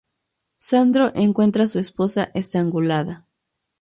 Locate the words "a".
1.65-1.67